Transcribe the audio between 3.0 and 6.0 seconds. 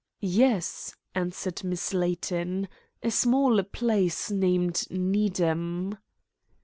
"a small place named Needham."